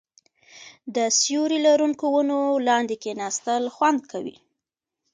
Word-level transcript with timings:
د 0.95 0.97
سیوري 1.19 1.59
لرونکو 1.67 2.05
ونو 2.13 2.39
لاندې 2.67 2.95
کیناستل 3.03 3.63
خوند 3.75 4.01
کوي. 4.11 4.35